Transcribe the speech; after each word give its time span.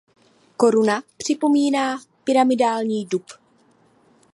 Koruna 0.57 1.03
připomíná 1.17 1.97
pyramidální 2.23 3.05
dub. 3.05 3.25